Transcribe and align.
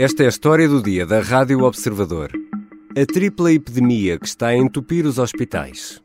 Esta 0.00 0.22
é 0.22 0.26
a 0.26 0.28
história 0.28 0.68
do 0.68 0.80
dia 0.80 1.04
da 1.04 1.20
Rádio 1.20 1.64
Observador. 1.64 2.30
A 2.96 3.04
tripla 3.04 3.52
epidemia 3.52 4.16
que 4.16 4.28
está 4.28 4.46
a 4.46 4.56
entupir 4.56 5.04
os 5.04 5.18
hospitais. 5.18 6.00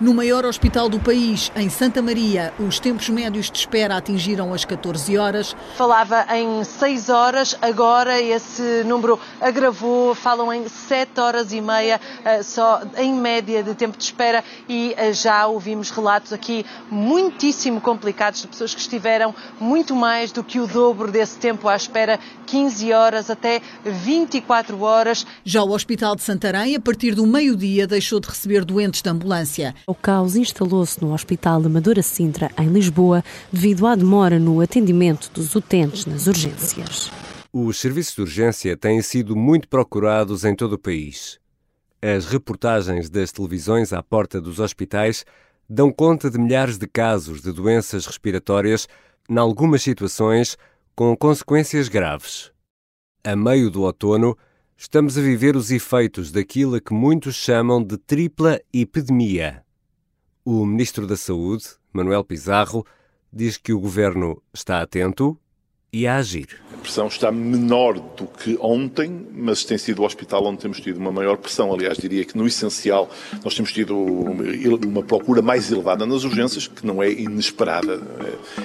No 0.00 0.14
maior 0.14 0.46
hospital 0.46 0.88
do 0.88 0.98
país, 0.98 1.52
em 1.54 1.68
Santa 1.68 2.00
Maria, 2.00 2.54
os 2.58 2.80
tempos 2.80 3.10
médios 3.10 3.50
de 3.50 3.58
espera 3.58 3.98
atingiram 3.98 4.54
as 4.54 4.64
14 4.64 5.18
horas. 5.18 5.54
Falava 5.76 6.24
em 6.34 6.64
6 6.64 7.10
horas, 7.10 7.54
agora 7.60 8.18
esse 8.18 8.82
número 8.84 9.20
agravou, 9.38 10.14
falam 10.14 10.50
em 10.54 10.66
7 10.66 11.20
horas 11.20 11.52
e 11.52 11.60
meia, 11.60 12.00
eh, 12.24 12.42
só 12.42 12.80
em 12.96 13.12
média 13.12 13.62
de 13.62 13.74
tempo 13.74 13.98
de 13.98 14.04
espera, 14.04 14.42
e 14.66 14.94
eh, 14.96 15.12
já 15.12 15.46
ouvimos 15.46 15.90
relatos 15.90 16.32
aqui 16.32 16.64
muitíssimo 16.90 17.78
complicados 17.78 18.40
de 18.40 18.48
pessoas 18.48 18.74
que 18.74 18.80
estiveram 18.80 19.34
muito 19.60 19.94
mais 19.94 20.32
do 20.32 20.42
que 20.42 20.60
o 20.60 20.66
dobro 20.66 21.12
desse 21.12 21.36
tempo 21.36 21.68
à 21.68 21.76
espera, 21.76 22.18
15 22.46 22.90
horas 22.94 23.28
até 23.28 23.60
24 23.84 24.80
horas. 24.80 25.26
Já 25.44 25.62
o 25.62 25.72
Hospital 25.72 26.16
de 26.16 26.22
Santarém, 26.22 26.74
a 26.74 26.80
partir 26.80 27.14
do 27.14 27.26
meio-dia, 27.26 27.86
deixou 27.86 28.18
de 28.18 28.30
receber 28.30 28.64
doentes 28.64 29.02
de 29.02 29.10
ambulância. 29.10 29.74
O 29.90 29.94
caos 29.96 30.36
instalou-se 30.36 31.02
no 31.02 31.12
Hospital 31.12 31.60
de 31.60 31.66
Amadora 31.66 32.00
Sintra, 32.00 32.48
em 32.56 32.68
Lisboa, 32.68 33.24
devido 33.52 33.88
à 33.88 33.96
demora 33.96 34.38
no 34.38 34.60
atendimento 34.60 35.28
dos 35.34 35.56
utentes 35.56 36.06
nas 36.06 36.28
urgências. 36.28 37.10
Os 37.52 37.80
serviços 37.80 38.14
de 38.14 38.20
urgência 38.20 38.76
têm 38.76 39.02
sido 39.02 39.34
muito 39.34 39.66
procurados 39.66 40.44
em 40.44 40.54
todo 40.54 40.74
o 40.74 40.78
país. 40.78 41.40
As 42.00 42.26
reportagens 42.26 43.10
das 43.10 43.32
televisões 43.32 43.92
à 43.92 44.00
porta 44.00 44.40
dos 44.40 44.60
hospitais 44.60 45.24
dão 45.68 45.90
conta 45.90 46.30
de 46.30 46.38
milhares 46.38 46.78
de 46.78 46.86
casos 46.86 47.42
de 47.42 47.50
doenças 47.50 48.06
respiratórias, 48.06 48.86
em 49.28 49.38
algumas 49.38 49.82
situações 49.82 50.56
com 50.94 51.16
consequências 51.16 51.88
graves. 51.88 52.52
A 53.24 53.34
meio 53.34 53.68
do 53.68 53.82
outono, 53.82 54.38
estamos 54.76 55.18
a 55.18 55.20
viver 55.20 55.56
os 55.56 55.72
efeitos 55.72 56.30
daquilo 56.30 56.76
a 56.76 56.80
que 56.80 56.94
muitos 56.94 57.34
chamam 57.34 57.82
de 57.82 57.98
tripla 57.98 58.60
epidemia. 58.72 59.64
O 60.42 60.64
Ministro 60.64 61.06
da 61.06 61.16
Saúde, 61.16 61.64
Manuel 61.92 62.24
Pizarro, 62.24 62.86
diz 63.30 63.58
que 63.58 63.74
o 63.74 63.78
governo 63.78 64.42
está 64.54 64.80
atento 64.80 65.38
e 65.92 66.06
a 66.06 66.16
agir. 66.16 66.62
A 66.72 66.78
pressão 66.78 67.08
está 67.08 67.30
menor 67.30 68.00
do 68.00 68.26
que 68.26 68.56
ontem, 68.58 69.26
mas 69.34 69.64
tem 69.64 69.76
sido 69.76 70.00
o 70.00 70.06
hospital 70.06 70.46
onde 70.46 70.60
temos 70.60 70.80
tido 70.80 70.96
uma 70.96 71.12
maior 71.12 71.36
pressão. 71.36 71.70
Aliás, 71.74 71.98
diria 71.98 72.24
que 72.24 72.38
no 72.38 72.46
essencial 72.46 73.10
nós 73.44 73.54
temos 73.54 73.70
tido 73.70 73.94
uma 73.94 75.02
procura 75.02 75.42
mais 75.42 75.70
elevada 75.70 76.06
nas 76.06 76.24
urgências, 76.24 76.66
que 76.66 76.86
não 76.86 77.02
é 77.02 77.10
inesperada. 77.12 78.00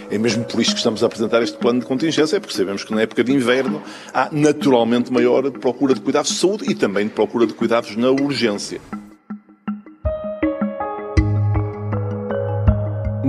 É 0.09 0.18
mesmo 0.18 0.46
por 0.46 0.62
isso 0.62 0.72
que 0.72 0.78
estamos 0.78 1.03
a 1.03 1.08
apresentar 1.08 1.44
este 1.44 1.58
plano 1.58 1.81
de 1.81 1.86
contingência, 1.86 2.38
é 2.38 2.40
porque 2.40 2.56
sabemos 2.56 2.86
que 2.86 2.94
na 2.94 3.02
época 3.02 3.22
de 3.22 3.34
inverno 3.34 3.84
há 4.14 4.30
naturalmente 4.31 5.12
maior 5.12 5.52
procura 5.52 5.94
de 5.94 6.00
cuidados 6.00 6.31
de 6.31 6.38
saúde 6.38 6.72
e 6.72 6.73
também 6.73 7.08
de 7.08 7.14
procura 7.14 7.46
de 7.46 7.53
cuidados 7.53 7.98
na 7.98 8.12
urgência. 8.12 8.80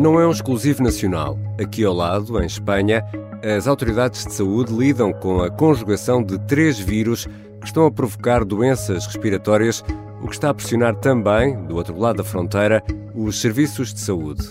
Não 0.07 0.21
é 0.21 0.25
um 0.25 0.31
exclusivo 0.31 0.85
nacional. 0.85 1.37
Aqui 1.61 1.85
ao 1.85 1.93
lado, 1.93 2.41
em 2.41 2.47
Espanha, 2.47 3.05
as 3.43 3.67
autoridades 3.67 4.25
de 4.25 4.35
saúde 4.35 4.73
lidam 4.73 5.13
com 5.13 5.41
a 5.41 5.51
conjugação 5.51 6.23
de 6.23 6.39
três 6.47 6.79
vírus 6.79 7.27
que 7.61 7.67
estão 7.67 7.85
a 7.87 7.91
provocar 7.91 8.45
doenças 8.45 9.05
respiratórias, 9.05 9.83
o 10.23 10.29
que 10.29 10.35
está 10.35 10.51
a 10.51 10.55
pressionar 10.55 10.95
também, 10.95 11.61
do 11.65 11.75
outro 11.75 11.99
lado 11.99 12.19
da 12.19 12.25
fronteira, 12.25 12.85
os 13.17 13.41
serviços 13.41 13.93
de 13.93 13.99
saúde. 13.99 14.47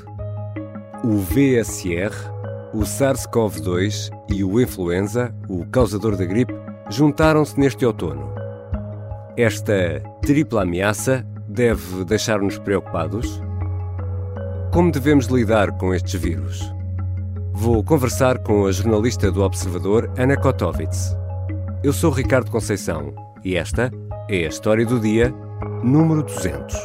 O 1.02 1.20
VSR, 1.20 2.14
o 2.74 2.80
SARS-CoV-2 2.80 4.12
e 4.28 4.44
o 4.44 4.60
influenza, 4.60 5.34
o 5.48 5.66
causador 5.68 6.18
da 6.18 6.26
gripe, 6.26 6.54
juntaram-se 6.90 7.58
neste 7.58 7.86
outono. 7.86 8.30
Esta 9.38 10.04
tripla 10.22 10.64
ameaça 10.64 11.26
deve 11.48 12.04
deixar-nos 12.04 12.58
preocupados? 12.58 13.45
Como 14.76 14.92
devemos 14.92 15.28
lidar 15.28 15.72
com 15.78 15.94
estes 15.94 16.20
vírus? 16.20 16.60
Vou 17.54 17.82
conversar 17.82 18.40
com 18.40 18.66
a 18.66 18.74
jornalista 18.74 19.32
do 19.32 19.42
Observador, 19.42 20.12
Ana 20.18 20.36
Kotovitz. 20.36 21.16
Eu 21.82 21.94
sou 21.94 22.12
Ricardo 22.12 22.52
Conceição 22.52 23.16
e 23.42 23.56
esta 23.56 23.90
é 24.28 24.44
a 24.44 24.50
história 24.50 24.86
do 24.86 25.00
dia 25.00 25.34
número 25.82 26.24
200. 26.24 26.76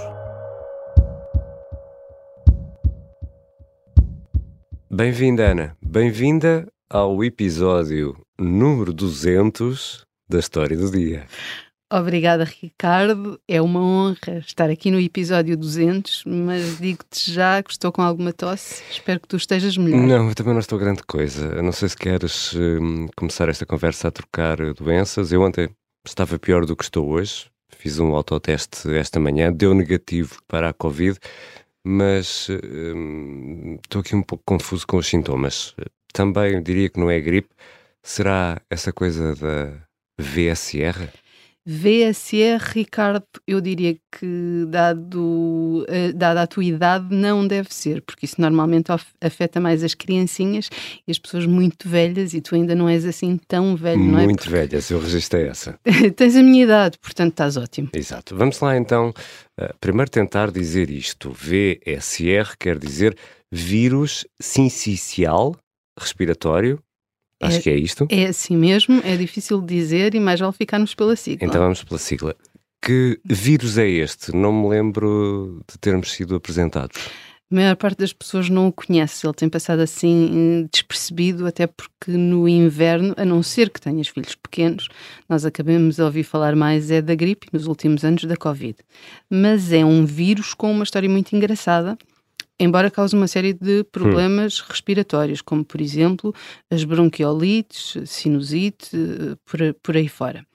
Bem-vinda, 4.89 5.51
Ana. 5.51 5.77
Bem-vinda 5.85 6.69
ao 6.89 7.25
episódio 7.25 8.17
número 8.39 8.93
200 8.93 10.07
da 10.29 10.39
história 10.39 10.77
do 10.77 10.93
dia. 10.93 11.27
Obrigada, 11.93 12.45
Ricardo. 12.45 13.41
É 13.49 13.61
uma 13.61 13.81
honra 13.81 14.39
estar 14.39 14.71
aqui 14.71 14.93
no 14.93 15.01
episódio 15.01 15.57
200, 15.57 16.23
mas 16.25 16.79
digo-te 16.79 17.33
já 17.33 17.61
que 17.65 17.73
estou 17.73 17.91
com 17.91 18.01
alguma 18.01 18.33
tosse. 18.33 18.81
Espero 18.89 19.19
que 19.19 19.27
tu 19.27 19.37
estejas 19.37 19.77
melhor. 19.77 20.07
Não, 20.07 20.29
eu 20.29 20.35
também 20.37 20.53
não 20.53 20.61
estou 20.61 20.79
grande 20.79 21.03
coisa. 21.03 21.61
Não 21.61 21.73
sei 21.73 21.89
se 21.89 21.97
queres 21.97 22.55
hum, 22.55 23.09
começar 23.17 23.49
esta 23.49 23.67
conversa 23.67 24.07
a 24.07 24.11
trocar 24.13 24.59
doenças. 24.75 25.33
Eu 25.33 25.43
ontem 25.43 25.69
estava 26.07 26.39
pior 26.39 26.65
do 26.65 26.77
que 26.77 26.85
estou 26.85 27.09
hoje. 27.09 27.47
Fiz 27.77 27.99
um 27.99 28.15
autoteste 28.15 28.89
esta 28.95 29.19
manhã, 29.19 29.53
deu 29.53 29.75
negativo 29.75 30.39
para 30.47 30.69
a 30.69 30.73
Covid, 30.73 31.19
mas 31.85 32.47
hum, 32.95 33.79
estou 33.83 34.01
aqui 34.01 34.15
um 34.15 34.23
pouco 34.23 34.45
confuso 34.47 34.87
com 34.87 34.97
os 34.97 35.09
sintomas. 35.09 35.75
Também 36.13 36.63
diria 36.63 36.89
que 36.89 37.01
não 37.01 37.11
é 37.11 37.19
gripe. 37.19 37.49
Será 38.01 38.61
essa 38.71 38.93
coisa 38.93 39.35
da 39.35 39.73
VSR? 40.21 41.09
VSR, 41.67 42.59
Ricardo, 42.73 43.23
eu 43.47 43.61
diria 43.61 43.95
que, 44.11 44.65
dado, 44.69 45.85
uh, 45.89 46.13
dada 46.15 46.43
a 46.43 46.47
tua 46.47 46.65
idade, 46.65 47.15
não 47.15 47.47
deve 47.47 47.73
ser, 47.73 48.01
porque 48.03 48.25
isso 48.25 48.41
normalmente 48.41 48.91
afeta 49.21 49.61
mais 49.61 49.85
as 49.85 49.95
criancinhas 49.95 50.71
e 51.07 51.11
as 51.11 51.19
pessoas 51.19 51.47
muito 51.47 51.89
velhas, 51.89 52.33
e 52.33 52.41
tu 52.41 52.55
ainda 52.55 52.75
não 52.75 52.89
és 52.89 53.05
assim 53.05 53.39
tão 53.47 53.77
velho, 53.77 53.99
muito 53.99 54.13
não 54.13 54.19
é? 54.21 54.25
Muito 54.25 54.51
velhas, 54.51 54.91
eu 54.91 54.99
registrei 54.99 55.49
essa. 55.49 55.79
Tens 56.17 56.35
a 56.35 56.43
minha 56.43 56.65
idade, 56.65 56.99
portanto 56.99 57.33
estás 57.33 57.57
ótimo. 57.57 57.91
Exato. 57.95 58.35
Vamos 58.35 58.59
lá 58.61 58.77
então, 58.77 59.11
uh, 59.61 59.75
primeiro 59.81 60.11
tentar 60.11 60.51
dizer 60.51 60.91
isto. 60.91 61.31
VSR 61.31 62.57
quer 62.59 62.79
dizer 62.79 63.17
vírus 63.53 64.27
sincicial 64.41 65.57
respiratório 65.99 66.83
Acho 67.41 67.59
é, 67.59 67.61
que 67.63 67.71
é 67.71 67.77
isto. 67.77 68.07
É 68.11 68.27
assim 68.27 68.57
mesmo, 68.57 69.01
é 69.05 69.17
difícil 69.17 69.61
de 69.61 69.75
dizer 69.75 70.15
e 70.15 70.21
mais 70.21 70.39
vale 70.41 70.53
ficarmos 70.53 70.95
pela 70.95 71.17
sigla. 71.17 71.49
Então 71.49 71.61
vamos 71.61 71.83
pela 71.83 71.99
sigla. 71.99 72.37
Que 72.83 73.19
vírus 73.25 73.79
é 73.79 73.89
este? 73.89 74.35
Não 74.35 74.53
me 74.53 74.69
lembro 74.69 75.63
de 75.71 75.79
termos 75.79 76.13
sido 76.13 76.35
apresentados. 76.35 76.97
A 77.51 77.57
maior 77.57 77.75
parte 77.75 77.99
das 77.99 78.13
pessoas 78.13 78.49
não 78.49 78.69
o 78.69 78.73
conhece, 78.73 79.27
ele 79.27 79.35
tem 79.35 79.49
passado 79.49 79.81
assim 79.81 80.69
despercebido, 80.73 81.49
até 81.49 81.67
porque 81.67 82.13
no 82.13 82.49
inverno, 82.49 83.13
a 83.17 83.25
não 83.25 83.43
ser 83.43 83.71
que 83.71 83.81
tenhas 83.81 84.07
filhos 84.07 84.37
pequenos, 84.37 84.89
nós 85.29 85.45
acabamos 85.45 85.97
de 85.97 86.03
ouvir 86.03 86.23
falar 86.23 86.55
mais 86.55 86.93
é 86.93 87.03
da 87.03 87.13
gripe 87.13 87.49
nos 87.53 87.67
últimos 87.67 88.05
anos 88.05 88.23
da 88.23 88.37
Covid. 88.37 88.77
Mas 89.29 89.73
é 89.73 89.85
um 89.85 90.07
vírus 90.07 90.55
com 90.55 90.71
uma 90.71 90.85
história 90.85 91.09
muito 91.09 91.35
engraçada 91.35 91.99
embora 92.61 92.91
cause 92.91 93.17
uma 93.17 93.27
série 93.27 93.53
de 93.53 93.83
problemas 93.85 94.61
hum. 94.61 94.65
respiratórios, 94.69 95.41
como 95.41 95.65
por 95.65 95.81
exemplo 95.81 96.33
as 96.71 96.85
bronquiolites, 96.85 97.97
sinusite, 98.05 98.97
por, 99.45 99.59
por 99.83 99.97
aí 99.97 100.09
fora. 100.09 100.47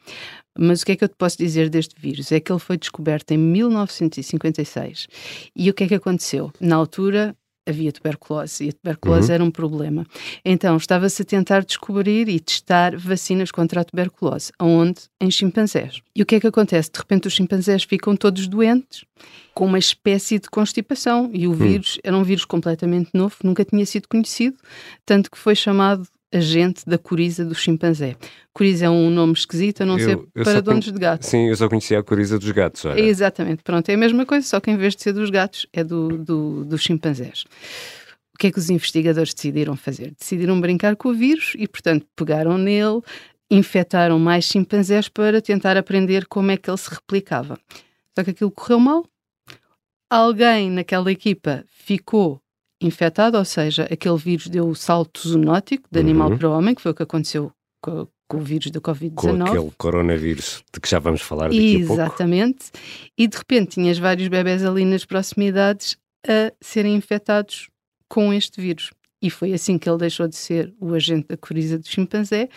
Mas 0.57 0.81
o 0.81 0.85
que 0.85 0.93
é 0.93 0.95
que 0.95 1.03
eu 1.03 1.09
te 1.09 1.15
posso 1.17 1.37
dizer 1.37 1.69
deste 1.69 1.99
vírus? 1.99 2.31
É 2.31 2.39
que 2.39 2.51
ele 2.51 2.59
foi 2.59 2.77
descoberto 2.77 3.31
em 3.31 3.37
1956. 3.37 5.07
E 5.53 5.69
o 5.69 5.73
que 5.73 5.83
é 5.83 5.87
que 5.87 5.95
aconteceu? 5.95 6.51
Na 6.61 6.77
altura, 6.77 7.35
havia 7.65 7.91
tuberculose 7.91 8.65
e 8.65 8.69
a 8.69 8.73
tuberculose 8.73 9.29
uhum. 9.29 9.35
era 9.35 9.43
um 9.43 9.51
problema. 9.51 10.05
Então 10.43 10.77
estava-se 10.77 11.21
a 11.21 11.25
tentar 11.25 11.63
descobrir 11.63 12.29
e 12.29 12.39
testar 12.39 12.95
vacinas 12.95 13.51
contra 13.51 13.81
a 13.81 13.83
tuberculose, 13.83 14.51
onde? 14.59 15.01
Em 15.19 15.31
chimpanzés. 15.31 16.01
E 16.15 16.21
o 16.21 16.25
que 16.25 16.35
é 16.35 16.39
que 16.39 16.47
acontece? 16.47 16.91
De 16.91 16.99
repente 16.99 17.27
os 17.27 17.33
chimpanzés 17.33 17.83
ficam 17.83 18.15
todos 18.15 18.47
doentes, 18.47 19.03
com 19.53 19.65
uma 19.65 19.79
espécie 19.79 20.37
de 20.37 20.49
constipação, 20.49 21.29
e 21.33 21.47
o 21.47 21.51
uhum. 21.51 21.55
vírus 21.55 21.99
era 22.03 22.15
um 22.15 22.23
vírus 22.23 22.45
completamente 22.45 23.11
novo, 23.13 23.35
nunca 23.43 23.63
tinha 23.63 23.85
sido 23.85 24.07
conhecido, 24.07 24.57
tanto 25.05 25.31
que 25.31 25.37
foi 25.37 25.55
chamado 25.55 26.07
agente 26.33 26.83
da 26.85 26.97
coriza 26.97 27.45
do 27.45 27.55
chimpanzé. 27.55 28.15
Coriza 28.53 28.85
é 28.85 28.89
um 28.89 29.09
nome 29.09 29.33
esquisito, 29.33 29.81
a 29.81 29.85
não 29.85 29.97
eu, 29.97 30.05
ser 30.07 30.19
eu 30.35 30.43
para 30.43 30.61
donos 30.61 30.85
de 30.85 30.99
gatos. 30.99 31.29
Sim, 31.29 31.49
eu 31.49 31.55
só 31.55 31.67
conhecia 31.69 31.99
a 31.99 32.03
coriza 32.03 32.37
dos 32.37 32.51
gatos. 32.51 32.85
Olha. 32.85 32.99
Exatamente, 32.99 33.63
pronto, 33.63 33.89
é 33.89 33.93
a 33.93 33.97
mesma 33.97 34.25
coisa, 34.25 34.45
só 34.45 34.59
que 34.59 34.71
em 34.71 34.77
vez 34.77 34.95
de 34.95 35.03
ser 35.03 35.13
dos 35.13 35.29
gatos, 35.29 35.67
é 35.71 35.83
do, 35.83 36.17
do, 36.17 36.65
dos 36.65 36.81
chimpanzés. 36.81 37.45
O 38.33 38.37
que 38.37 38.47
é 38.47 38.51
que 38.51 38.59
os 38.59 38.69
investigadores 38.69 39.33
decidiram 39.33 39.77
fazer? 39.77 40.13
Decidiram 40.19 40.59
brincar 40.59 40.95
com 40.97 41.09
o 41.09 41.13
vírus 41.13 41.53
e, 41.57 41.67
portanto, 41.67 42.05
pegaram 42.15 42.57
nele, 42.57 43.01
infectaram 43.49 44.19
mais 44.19 44.43
chimpanzés 44.43 45.07
para 45.07 45.41
tentar 45.41 45.77
aprender 45.77 46.25
como 46.27 46.51
é 46.51 46.57
que 46.57 46.69
ele 46.69 46.77
se 46.77 46.89
replicava. 46.89 47.57
Só 48.13 48.23
que 48.23 48.31
aquilo 48.31 48.51
correu 48.51 48.79
mal. 48.79 49.05
Alguém 50.09 50.69
naquela 50.69 51.11
equipa 51.11 51.63
ficou 51.67 52.41
infectado, 52.81 53.37
ou 53.37 53.45
seja, 53.45 53.87
aquele 53.91 54.17
vírus 54.17 54.47
deu 54.47 54.67
o 54.67 54.75
salto 54.75 55.27
zoonótico 55.27 55.87
de 55.91 55.99
animal 55.99 56.29
Uhum. 56.31 56.37
para 56.37 56.49
homem, 56.49 56.75
que 56.75 56.81
foi 56.81 56.91
o 56.91 56.95
que 56.95 57.03
aconteceu 57.03 57.51
com, 57.81 58.07
com 58.27 58.37
o 58.37 58.41
vírus 58.41 58.69
da 58.71 58.79
Com 58.81 58.91
Covid-19. 58.91 59.47
aquele 59.49 59.71
coronavírus 59.77 60.63
de 60.73 60.79
que 60.79 60.89
já 60.89 60.99
vamos 60.99 61.21
falar 61.21 61.45
daqui 61.49 61.75
a 61.83 61.87
pouco. 61.87 61.93
Exatamente. 61.93 62.65
E 63.17 63.27
de 63.27 63.37
repente 63.37 63.75
tinhas 63.75 63.97
vários 63.97 64.27
bebés 64.27 64.63
ali 64.65 64.83
nas 64.85 65.05
proximidades 65.05 65.95
a 66.27 66.51
serem 66.61 66.95
infectados 66.95 67.69
com 68.09 68.33
este 68.33 68.59
vírus. 68.59 68.91
E 69.21 69.29
foi 69.29 69.53
assim 69.53 69.77
que 69.79 69.89
ele 69.89 69.97
deixou 69.97 70.27
de 70.27 70.35
ser 70.35 70.71
o 70.79 70.93
agente 70.93 71.27
da 71.29 71.37
coriza 71.37 71.79
do 71.79 71.87
chimpanzé 71.87 72.47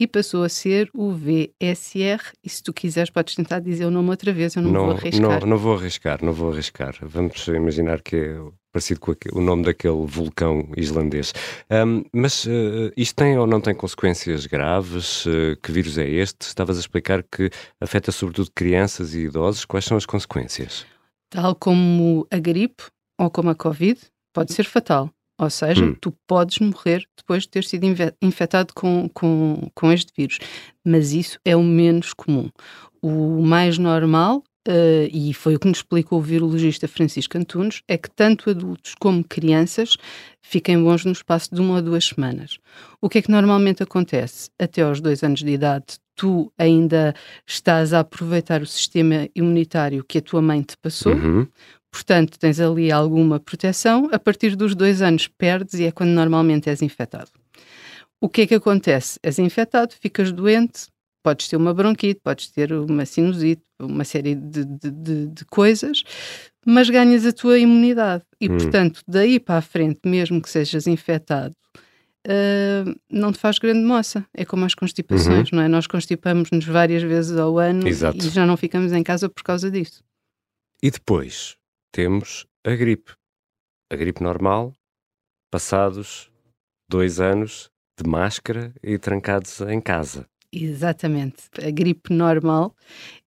e 0.00 0.08
passou 0.08 0.42
a 0.42 0.48
ser 0.48 0.90
o 0.92 1.12
VSR. 1.12 2.20
E 2.42 2.48
se 2.48 2.62
tu 2.62 2.72
quiseres, 2.72 3.10
podes 3.10 3.34
tentar 3.36 3.60
dizer 3.60 3.84
o 3.84 3.90
nome 3.90 4.10
outra 4.10 4.32
vez, 4.32 4.56
eu 4.56 4.62
não, 4.62 4.72
vou 4.72 4.90
arriscar. 4.96 5.40
Não, 5.40 5.46
não 5.46 5.56
vou 5.58 5.76
arriscar, 5.76 6.24
não 6.24 6.32
vou 6.32 6.52
arriscar. 6.52 6.96
Vamos 7.02 7.46
imaginar 7.46 8.00
que 8.02 8.16
é 8.16 8.40
parecido 8.76 9.00
com 9.00 9.14
o 9.32 9.40
nome 9.40 9.64
daquele 9.64 10.04
vulcão 10.06 10.68
islandês. 10.76 11.32
Ahm, 11.70 12.02
mas 12.12 12.46
eh, 12.46 12.92
isto 12.94 13.16
tem 13.16 13.38
ou 13.38 13.46
não 13.46 13.58
tem 13.60 13.74
consequências 13.74 14.44
graves? 14.46 15.24
Eh, 15.26 15.56
que 15.62 15.72
vírus 15.72 15.96
é 15.96 16.06
este? 16.06 16.42
Estavas 16.42 16.76
a 16.76 16.80
explicar 16.80 17.22
que 17.22 17.50
afeta 17.80 18.12
sobretudo 18.12 18.50
crianças 18.54 19.14
e 19.14 19.20
idosos. 19.20 19.64
Quais 19.64 19.86
são 19.86 19.96
as 19.96 20.04
consequências? 20.04 20.84
Tal 21.30 21.54
como 21.54 22.26
a 22.30 22.38
gripe 22.38 22.84
ou 23.18 23.30
como 23.30 23.48
a 23.48 23.54
Covid, 23.54 23.98
pode 24.34 24.52
ser 24.52 24.64
fatal. 24.64 25.10
Ou 25.38 25.48
seja, 25.50 25.84
Hum. 25.84 25.94
tu 26.00 26.12
podes 26.26 26.58
morrer 26.58 27.04
depois 27.16 27.44
de 27.44 27.48
ter 27.48 27.64
sido 27.64 27.84
infectado 28.22 28.74
com, 28.74 29.08
com, 29.14 29.70
com 29.74 29.90
este 29.92 30.12
vírus. 30.16 30.38
Mas 30.84 31.12
isso 31.12 31.38
é 31.46 31.56
o 31.56 31.62
menos 31.62 32.12
comum. 32.12 32.50
O 33.02 33.42
mais 33.42 33.78
normal, 33.78 34.42
eh, 34.66 35.08
e 35.12 35.32
foi 35.32 35.56
o 35.56 35.58
que 35.58 35.68
nos 35.68 35.78
explicou 35.78 36.18
o 36.18 36.22
virologista 36.22 36.88
Francisco 36.88 37.38
Antunes, 37.38 37.82
é 37.86 37.96
que 37.96 38.10
tanto 38.10 38.50
adultos 38.50 38.94
como 38.98 39.24
crianças 39.24 39.96
fiquem 40.42 40.82
bons 40.82 41.04
no 41.04 41.12
espaço 41.12 41.54
de 41.54 41.60
uma 41.60 41.76
ou 41.76 41.82
duas 41.82 42.04
semanas. 42.06 42.58
O 43.00 43.08
que 43.08 43.18
é 43.18 43.22
que 43.22 43.30
normalmente 43.30 43.82
acontece? 43.82 44.50
Até 44.58 44.82
aos 44.82 45.00
dois 45.00 45.22
anos 45.22 45.40
de 45.42 45.50
idade, 45.50 45.84
tu 46.14 46.52
ainda 46.58 47.14
estás 47.46 47.92
a 47.92 48.00
aproveitar 48.00 48.62
o 48.62 48.66
sistema 48.66 49.28
imunitário 49.34 50.04
que 50.04 50.18
a 50.18 50.22
tua 50.22 50.42
mãe 50.42 50.62
te 50.62 50.76
passou, 50.76 51.14
Uhum. 51.14 51.46
Portanto, 51.96 52.38
tens 52.38 52.60
ali 52.60 52.92
alguma 52.92 53.40
proteção. 53.40 54.10
A 54.12 54.18
partir 54.18 54.54
dos 54.54 54.74
dois 54.74 55.00
anos 55.00 55.28
perdes 55.28 55.80
e 55.80 55.84
é 55.84 55.90
quando 55.90 56.10
normalmente 56.10 56.68
és 56.68 56.82
infectado. 56.82 57.30
O 58.20 58.28
que 58.28 58.42
é 58.42 58.46
que 58.46 58.54
acontece? 58.54 59.18
És 59.22 59.38
infectado, 59.38 59.94
ficas 59.98 60.30
doente, 60.30 60.88
podes 61.26 61.48
ter 61.48 61.56
uma 61.56 61.74
bronquite, 61.74 62.20
podes 62.22 62.48
ter 62.52 62.72
uma 62.72 63.04
sinusite, 63.04 63.60
uma 63.80 64.04
série 64.04 64.36
de, 64.36 64.64
de- 64.64 64.90
de- 64.92 65.26
de 65.26 65.44
coisas, 65.46 66.04
mas 66.64 66.88
ganhas 66.88 67.26
a 67.26 67.32
tua 67.32 67.58
imunidade. 67.58 68.22
E, 68.40 68.48
Hum. 68.48 68.56
portanto, 68.58 69.02
daí 69.08 69.40
para 69.40 69.58
a 69.58 69.60
frente, 69.60 69.98
mesmo 70.06 70.40
que 70.40 70.48
sejas 70.48 70.86
infectado, 70.86 71.52
ah, 72.28 72.84
não 73.10 73.32
te 73.32 73.38
faz 73.40 73.58
grande 73.58 73.80
moça. 73.84 74.24
É 74.32 74.44
como 74.44 74.64
as 74.64 74.74
constipações, 74.76 75.50
não 75.50 75.62
é? 75.62 75.66
Nós 75.68 75.88
constipamos-nos 75.88 76.64
várias 76.64 77.02
vezes 77.02 77.36
ao 77.36 77.58
ano 77.58 77.88
Exato. 77.88 78.18
e 78.24 78.28
já 78.30 78.46
não 78.46 78.56
ficamos 78.56 78.92
em 78.92 79.02
casa 79.02 79.28
por 79.28 79.42
causa 79.42 79.68
disso. 79.68 80.04
E 80.80 80.92
depois 80.92 81.56
temos 81.92 82.46
a 82.64 82.70
gripe. 82.76 83.12
A 83.92 83.96
gripe 83.96 84.22
normal, 84.22 84.72
passados 85.50 86.30
dois 86.88 87.18
anos 87.20 87.68
de 88.00 88.08
máscara 88.08 88.72
e 88.80 88.96
trancados 88.96 89.60
em 89.62 89.80
casa. 89.80 90.24
Exatamente. 90.58 91.50
A 91.62 91.70
gripe 91.70 92.12
normal 92.14 92.74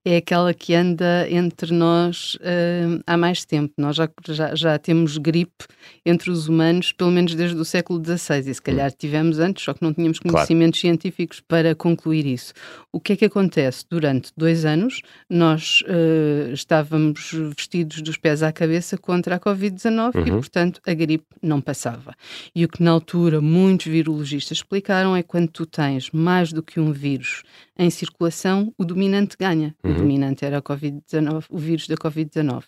é 0.05 0.17
aquela 0.17 0.53
que 0.53 0.73
anda 0.73 1.27
entre 1.29 1.73
nós 1.73 2.37
hum, 2.41 2.99
há 3.05 3.17
mais 3.17 3.43
tempo. 3.45 3.73
Nós 3.77 3.95
já, 3.95 4.09
já, 4.27 4.55
já 4.55 4.77
temos 4.79 5.17
gripe 5.17 5.65
entre 6.05 6.31
os 6.31 6.47
humanos, 6.47 6.91
pelo 6.91 7.11
menos 7.11 7.35
desde 7.35 7.57
o 7.57 7.65
século 7.65 8.01
XVI, 8.03 8.49
e 8.49 8.53
se 8.53 8.61
calhar 8.61 8.91
tivemos 8.91 9.39
antes, 9.39 9.63
só 9.63 9.73
que 9.73 9.81
não 9.83 9.93
tínhamos 9.93 10.19
Claro. 10.19 10.35
conhecimentos 10.37 10.79
científicos 10.79 11.41
para 11.41 11.75
concluir 11.75 12.25
isso. 12.25 12.53
O 12.93 12.99
que 12.99 13.13
é 13.13 13.15
que 13.17 13.25
acontece? 13.25 13.85
Durante 13.89 14.31
dois 14.35 14.65
anos, 14.65 15.01
nós 15.29 15.83
eh, 15.87 16.51
estávamos 16.53 17.31
vestidos 17.55 18.01
dos 18.01 18.17
pés 18.17 18.41
à 18.41 18.51
cabeça 18.51 18.97
contra 18.97 19.35
a 19.35 19.39
Covid-19 19.39 20.11
e, 20.25 20.31
Uhum. 20.31 20.39
portanto, 20.39 20.81
a 20.87 20.93
gripe 20.93 21.25
não 21.41 21.59
passava. 21.61 22.13
E 22.55 22.63
o 22.65 22.69
que 22.69 22.81
na 22.81 22.91
altura 22.91 23.41
muitos 23.41 23.87
virologistas 23.87 24.57
explicaram 24.59 25.15
é 25.15 25.21
que 25.21 25.27
quando 25.29 25.49
tu 25.49 25.65
tens 25.65 26.09
mais 26.11 26.51
do 26.53 26.63
que 26.63 26.79
um 26.79 26.91
vírus 26.91 27.43
em 27.77 27.89
circulação, 27.89 28.73
o 28.77 28.83
dominante 28.83 29.35
ganha. 29.39 29.73
O 29.83 29.88
Uhum. 29.91 29.97
dominante 29.97 30.45
era 30.45 30.57
a 30.57 30.61
COVID-19, 30.61 31.45
o 31.49 31.57
vírus 31.57 31.87
da 31.87 31.95
Covid-19. 31.95 32.63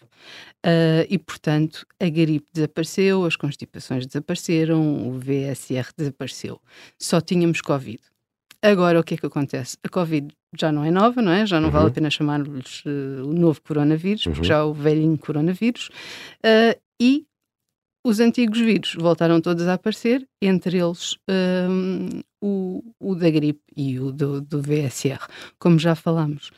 Ah, 0.63 1.05
e, 1.09 1.17
portanto, 1.17 1.85
a 1.99 2.09
gripe 2.09 2.47
desapareceu, 2.53 3.25
as 3.25 3.35
constipações 3.35 4.05
desapareceram, 4.05 5.09
o 5.09 5.19
VSR 5.19 5.89
desapareceu. 5.97 6.59
Só 6.99 7.19
tínhamos 7.21 7.61
Covid. 7.61 7.99
Agora, 8.61 8.99
o 8.99 9.03
que 9.03 9.15
é 9.15 9.17
que 9.17 9.25
acontece? 9.25 9.75
A 9.83 9.89
Covid 9.89 10.27
já 10.57 10.71
não 10.71 10.83
é 10.83 10.91
nova, 10.91 11.21
não 11.21 11.31
é? 11.31 11.45
Já 11.45 11.59
não 11.59 11.71
vale 11.71 11.85
a 11.85 11.87
Uhum. 11.87 11.93
pena 11.93 12.09
chamar-lhes 12.11 12.83
eh, 12.85 13.21
o 13.23 13.33
novo 13.33 13.59
coronavírus, 13.61 14.23
porque 14.23 14.39
Uhum. 14.39 14.43
já 14.45 14.57
é 14.57 14.63
o 14.63 14.73
velhinho 14.73 15.17
coronavírus. 15.17 15.89
Ah, 16.43 16.77
e 17.01 17.25
os 18.05 18.19
antigos 18.19 18.59
vírus 18.59 18.93
voltaram 18.95 19.39
todos 19.41 19.67
a 19.67 19.73
aparecer, 19.75 20.27
entre 20.41 20.77
eles 20.79 21.17
hum, 21.69 22.21
o, 22.41 22.83
o 22.99 23.15
da 23.15 23.29
gripe 23.29 23.61
e 23.75 23.99
o 23.99 24.11
do, 24.11 24.41
do 24.41 24.61
VSR, 24.61 25.19
como 25.59 25.77
já 25.79 25.95
falámos. 25.95 26.51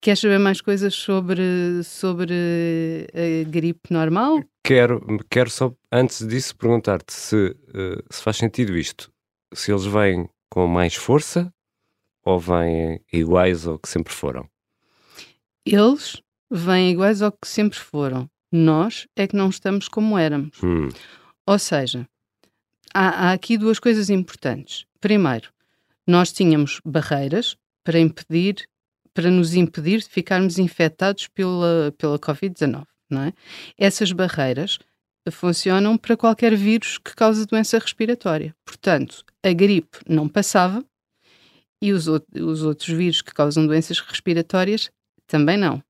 Queres 0.00 0.20
saber 0.20 0.38
mais 0.38 0.60
coisas 0.60 0.94
sobre, 0.94 1.82
sobre 1.82 3.06
a 3.12 3.48
gripe 3.50 3.92
normal? 3.92 4.42
Quero, 4.62 5.04
quero 5.28 5.50
só, 5.50 5.74
antes 5.90 6.26
disso, 6.26 6.56
perguntar-te 6.56 7.12
se, 7.12 7.56
eh, 7.74 8.02
se 8.10 8.22
faz 8.22 8.36
sentido 8.36 8.76
isto. 8.76 9.10
Se 9.52 9.72
eles 9.72 9.84
vêm 9.86 10.28
com 10.50 10.66
mais 10.66 10.94
força 10.94 11.52
ou 12.24 12.38
vêm 12.38 13.00
iguais 13.12 13.66
ao 13.66 13.78
que 13.78 13.88
sempre 13.88 14.12
foram? 14.12 14.48
Eles 15.66 16.22
vêm 16.50 16.90
iguais 16.92 17.20
ao 17.22 17.32
que 17.32 17.48
sempre 17.48 17.78
foram. 17.78 18.30
Nós 18.52 19.06
é 19.16 19.26
que 19.26 19.36
não 19.36 19.48
estamos 19.48 19.88
como 19.88 20.16
éramos. 20.16 20.62
Hum, 20.62 20.88
Ou 21.46 21.58
seja, 21.58 22.08
há, 22.94 23.28
há 23.28 23.32
aqui 23.32 23.58
duas 23.58 23.78
coisas 23.78 24.08
importantes. 24.10 24.86
Primeiro, 25.00 25.50
nós 26.06 26.32
tínhamos 26.32 26.80
barreiras 26.84 27.56
para 27.84 27.98
impedir, 27.98 28.68
para 29.18 29.32
nos 29.32 29.52
impedir 29.56 29.98
de 29.98 30.08
ficarmos 30.08 30.60
infectados 30.60 31.26
pela, 31.26 31.92
pela 31.98 32.20
Covid-19, 32.20 32.84
não 33.10 33.22
é? 33.22 33.32
Essas 33.76 34.12
barreiras 34.12 34.78
funcionam 35.28 35.98
para 35.98 36.16
qualquer 36.16 36.54
vírus 36.54 36.98
que 36.98 37.16
cause 37.16 37.44
doença 37.44 37.80
respiratória. 37.80 38.54
Portanto, 38.64 39.24
a 39.44 39.52
gripe 39.52 39.98
não 40.08 40.28
passava 40.28 40.84
e 41.82 41.92
os, 41.92 42.06
out- 42.06 42.26
os 42.40 42.62
outros 42.62 42.90
vírus 42.96 43.20
que 43.20 43.34
causam 43.34 43.66
doenças 43.66 43.98
respiratórias 43.98 44.88
também 45.26 45.56
não. 45.56 45.82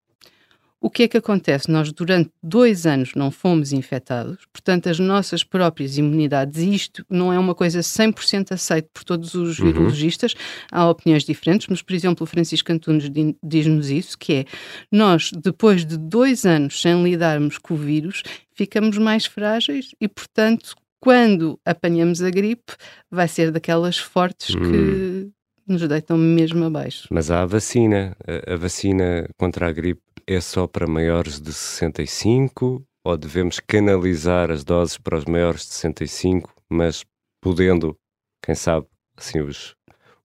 O 0.80 0.88
que 0.88 1.02
é 1.02 1.08
que 1.08 1.16
acontece? 1.16 1.68
Nós, 1.70 1.92
durante 1.92 2.30
dois 2.40 2.86
anos, 2.86 3.12
não 3.16 3.32
fomos 3.32 3.72
infectados, 3.72 4.38
portanto, 4.52 4.88
as 4.88 4.98
nossas 5.00 5.42
próprias 5.42 5.98
imunidades, 5.98 6.62
e 6.62 6.72
isto 6.72 7.04
não 7.10 7.32
é 7.32 7.38
uma 7.38 7.52
coisa 7.54 7.80
100% 7.82 8.52
aceita 8.52 8.88
por 8.94 9.02
todos 9.02 9.34
os 9.34 9.58
Uhum. 9.58 9.66
virologistas, 9.66 10.34
há 10.70 10.88
opiniões 10.88 11.24
diferentes, 11.24 11.66
mas, 11.68 11.82
por 11.82 11.94
exemplo, 11.94 12.22
o 12.22 12.26
Francisco 12.26 12.72
Antunes 12.72 13.10
di- 13.10 13.36
diz-nos 13.42 13.90
isso, 13.90 14.16
que 14.16 14.32
é, 14.32 14.44
nós, 14.90 15.32
depois 15.32 15.84
de 15.84 15.96
dois 15.98 16.46
anos 16.46 16.80
sem 16.80 17.02
lidarmos 17.02 17.58
com 17.58 17.74
o 17.74 17.76
vírus, 17.76 18.22
ficamos 18.54 18.96
mais 18.98 19.26
frágeis 19.26 19.90
e, 20.00 20.06
portanto, 20.06 20.76
quando 21.00 21.58
apanhamos 21.64 22.22
a 22.22 22.30
gripe, 22.30 22.72
vai 23.10 23.26
ser 23.26 23.50
daquelas 23.50 23.98
fortes 23.98 24.54
Hum. 24.54 24.60
que 24.60 25.28
nos 25.72 25.86
deitam 25.86 26.16
mesmo 26.16 26.64
abaixo. 26.64 27.06
Mas 27.10 27.30
há 27.30 27.42
a 27.42 27.46
vacina. 27.46 28.16
A 28.46 28.56
vacina 28.56 29.28
contra 29.36 29.68
a 29.68 29.72
gripe 29.72 30.00
é 30.28 30.42
só 30.42 30.66
para 30.66 30.86
maiores 30.86 31.40
de 31.40 31.50
65 31.54 32.82
ou 33.02 33.16
devemos 33.16 33.58
canalizar 33.66 34.50
as 34.50 34.62
doses 34.62 34.98
para 34.98 35.16
os 35.16 35.24
maiores 35.24 35.62
de 35.62 35.72
65, 35.72 36.52
mas 36.68 37.02
podendo, 37.40 37.96
quem 38.44 38.54
sabe, 38.54 38.86
assim, 39.16 39.40
os, 39.40 39.74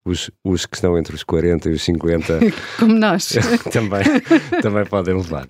os, 0.04 0.30
os 0.44 0.66
que 0.66 0.76
estão 0.76 0.98
entre 0.98 1.16
os 1.16 1.24
40 1.24 1.70
e 1.70 1.74
os 1.74 1.84
50 1.84 2.40
Como 2.78 2.94
nós. 2.94 3.30
também, 3.72 4.04
também 4.62 4.86
podem 4.86 5.16
levar. 5.16 5.48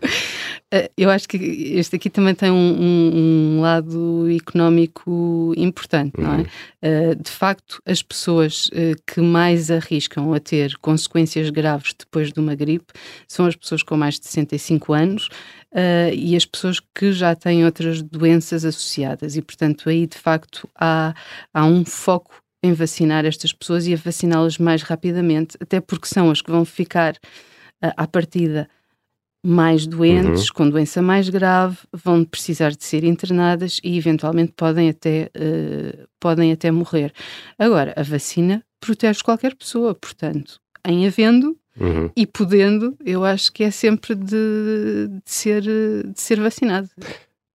Eh, 0.73 0.89
Eu 0.97 1.09
acho 1.11 1.27
que 1.27 1.37
este 1.37 1.95
aqui 1.97 2.09
também 2.09 2.33
tem 2.33 2.49
um, 2.49 2.55
um- 2.55 3.57
um 3.57 3.61
lado 3.61 4.27
económico 4.35 5.53
importante, 5.55 6.19
não 6.19 6.33
é? 6.33 6.37
Uhum. 6.37 6.45
Eh, 6.81 7.15
de 7.15 7.29
facto, 7.29 7.79
as 7.85 8.01
pessoas 8.01 8.69
eh, 8.73 8.93
que 9.05 9.21
mais 9.21 9.69
arriscam 9.69 10.33
a 10.33 10.39
ter 10.39 10.75
consequências 10.79 11.49
graves 11.51 11.93
depois 11.97 12.33
de 12.33 12.39
uma 12.39 12.55
gripe 12.55 12.91
são 13.27 13.45
as 13.45 13.55
pessoas 13.55 13.83
com 13.83 13.95
mais 13.95 14.19
de 14.19 14.25
65 14.25 14.93
anos 14.93 15.29
e 16.15 16.35
as 16.35 16.45
pessoas 16.45 16.79
que 16.93 17.11
já 17.11 17.33
têm 17.35 17.65
outras 17.65 18.01
doenças 18.03 18.63
associadas. 18.63 19.35
E, 19.35 19.41
portanto, 19.41 19.89
aí 19.89 20.05
de 20.05 20.17
facto 20.17 20.69
há, 20.75 21.15
há 21.53 21.65
um 21.65 21.83
foco 21.83 22.35
em 22.63 22.73
vacinar 22.73 23.25
estas 23.25 23.51
pessoas 23.51 23.87
e 23.87 23.93
a 23.93 23.97
vaciná-las 23.97 24.57
mais 24.59 24.83
rapidamente, 24.83 25.57
até 25.59 25.81
porque 25.81 26.07
são 26.07 26.29
as 26.31 26.41
que 26.41 26.51
vão 26.51 26.63
ficar 26.63 27.15
eh, 27.83 27.91
à 27.97 28.05
partida 28.07 28.69
mais 29.45 29.85
doentes, 29.85 30.47
uhum. 30.47 30.55
com 30.55 30.69
doença 30.69 31.01
mais 31.01 31.27
grave, 31.29 31.77
vão 31.91 32.23
precisar 32.23 32.71
de 32.71 32.83
ser 32.83 33.03
internadas 33.03 33.79
e 33.83 33.97
eventualmente 33.97 34.53
podem 34.55 34.89
até, 34.89 35.29
uh, 35.35 36.07
podem 36.19 36.51
até 36.51 36.71
morrer. 36.71 37.11
Agora, 37.59 37.93
a 37.97 38.03
vacina 38.03 38.63
protege 38.79 39.21
qualquer 39.21 39.55
pessoa, 39.55 39.93
portanto, 39.93 40.61
em 40.85 41.05
havendo 41.05 41.57
uhum. 41.79 42.09
e 42.15 42.25
podendo, 42.25 42.95
eu 43.05 43.25
acho 43.25 43.51
que 43.51 43.63
é 43.63 43.71
sempre 43.71 44.15
de, 44.15 45.09
de, 45.09 45.21
ser, 45.25 45.61
de 45.61 46.21
ser 46.21 46.39
vacinado. 46.39 46.89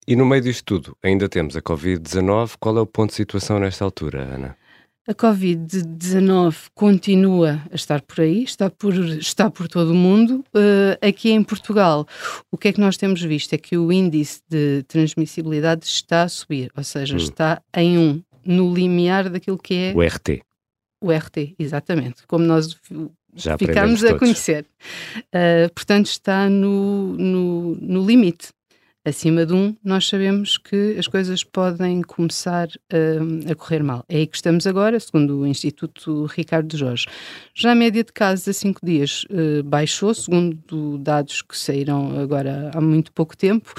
E 0.07 0.15
no 0.15 0.25
meio 0.25 0.41
disto 0.41 0.63
tudo, 0.65 0.97
ainda 1.03 1.27
temos 1.27 1.55
a 1.55 1.61
Covid-19. 1.61 2.53
Qual 2.59 2.77
é 2.77 2.81
o 2.81 2.85
ponto 2.85 3.09
de 3.09 3.15
situação 3.15 3.59
nesta 3.59 3.83
altura, 3.83 4.21
Ana? 4.21 4.57
A 5.07 5.13
Covid-19 5.13 6.55
continua 6.73 7.61
a 7.71 7.75
estar 7.75 8.01
por 8.01 8.21
aí, 8.21 8.43
está 8.43 8.71
por, 8.71 8.95
está 8.95 9.51
por 9.51 9.67
todo 9.67 9.91
o 9.91 9.95
mundo. 9.95 10.43
Uh, 10.47 10.97
aqui 11.07 11.29
em 11.29 11.43
Portugal, 11.43 12.07
o 12.49 12.57
que 12.57 12.69
é 12.69 12.73
que 12.73 12.79
nós 12.79 12.97
temos 12.97 13.21
visto? 13.21 13.53
É 13.53 13.57
que 13.59 13.77
o 13.77 13.91
índice 13.91 14.41
de 14.49 14.81
transmissibilidade 14.87 15.85
está 15.85 16.23
a 16.23 16.27
subir, 16.27 16.71
ou 16.75 16.83
seja, 16.83 17.13
hum. 17.13 17.17
está 17.17 17.61
em 17.75 17.99
um, 17.99 18.23
no 18.43 18.73
limiar 18.73 19.29
daquilo 19.29 19.59
que 19.59 19.75
é. 19.75 19.93
O 19.95 20.01
RT. 20.01 20.41
O 20.99 21.11
RT, 21.11 21.53
exatamente. 21.59 22.25
Como 22.25 22.43
nós 22.43 22.75
Já 23.35 23.59
ficamos 23.59 24.03
a 24.03 24.17
conhecer. 24.17 24.65
Uh, 25.27 25.71
portanto, 25.75 26.07
está 26.07 26.49
no, 26.49 27.13
no, 27.13 27.75
no 27.75 28.03
limite 28.03 28.47
acima 29.05 29.45
de 29.45 29.53
um, 29.53 29.75
nós 29.83 30.07
sabemos 30.07 30.57
que 30.57 30.95
as 30.97 31.07
coisas 31.07 31.43
podem 31.43 32.01
começar 32.01 32.67
uh, 32.67 33.51
a 33.51 33.55
correr 33.55 33.83
mal. 33.83 34.03
É 34.09 34.17
aí 34.17 34.27
que 34.27 34.35
estamos 34.35 34.65
agora, 34.65 34.99
segundo 34.99 35.39
o 35.39 35.47
Instituto 35.47 36.25
Ricardo 36.25 36.75
Jorge. 36.75 37.05
Já 37.53 37.71
a 37.71 37.75
média 37.75 38.03
de 38.03 38.11
casos 38.11 38.47
a 38.47 38.53
cinco 38.53 38.83
dias 38.83 39.23
uh, 39.25 39.63
baixou, 39.63 40.13
segundo 40.13 40.97
dados 40.97 41.43
que 41.43 41.55
saíram 41.55 42.19
agora 42.19 42.71
há 42.73 42.81
muito 42.81 43.11
pouco 43.11 43.37
tempo, 43.37 43.73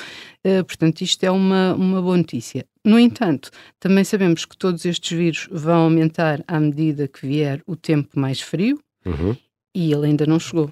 uh, 0.46 0.64
portanto, 0.64 1.00
isto 1.00 1.24
é 1.24 1.30
uma, 1.30 1.74
uma 1.74 2.00
boa 2.00 2.16
notícia. 2.16 2.64
No 2.84 2.98
entanto, 2.98 3.50
também 3.80 4.04
sabemos 4.04 4.44
que 4.44 4.56
todos 4.56 4.84
estes 4.84 5.16
vírus 5.16 5.48
vão 5.50 5.84
aumentar 5.84 6.44
à 6.46 6.60
medida 6.60 7.08
que 7.08 7.26
vier 7.26 7.60
o 7.66 7.74
tempo 7.74 8.18
mais 8.18 8.40
frio 8.40 8.78
uhum. 9.04 9.36
e 9.74 9.92
ele 9.92 10.06
ainda 10.06 10.24
não 10.24 10.38
chegou. 10.38 10.70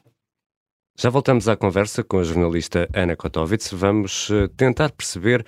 Já 0.96 1.10
voltamos 1.10 1.48
à 1.48 1.56
conversa 1.56 2.04
com 2.04 2.20
a 2.20 2.22
jornalista 2.22 2.88
Ana 2.94 3.16
Kotovitz. 3.16 3.72
Vamos 3.72 4.30
eh, 4.30 4.46
tentar 4.56 4.92
perceber 4.92 5.44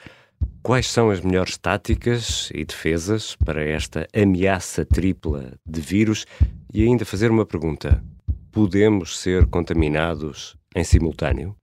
quais 0.61 0.91
são 0.91 1.09
as 1.09 1.21
melhores 1.21 1.57
táticas 1.57 2.51
e 2.53 2.65
defesas 2.65 3.37
para 3.37 3.65
esta 3.65 4.09
ameaça 4.13 4.85
tripla 4.85 5.53
de 5.65 5.81
vírus 5.81 6.27
e 6.75 6.83
ainda 6.83 7.05
fazer 7.05 7.31
uma 7.31 7.47
pergunta: 7.47 8.03
podemos 8.51 9.21
ser 9.21 9.47
contaminados 9.47 10.57
em 10.75 10.83
simultâneo? 10.83 11.57